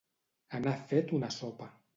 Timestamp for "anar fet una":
0.61-1.33